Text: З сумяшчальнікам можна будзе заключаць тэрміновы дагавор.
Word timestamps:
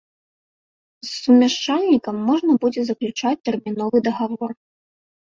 З 1.09 1.09
сумяшчальнікам 1.25 2.15
можна 2.29 2.55
будзе 2.63 2.81
заключаць 2.87 3.35
тэрміновы 3.49 3.97
дагавор. 4.07 4.51